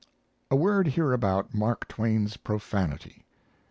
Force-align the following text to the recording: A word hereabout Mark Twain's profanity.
A 0.49 0.55
word 0.55 0.87
hereabout 0.87 1.53
Mark 1.53 1.87
Twain's 1.87 2.35
profanity. 2.35 3.23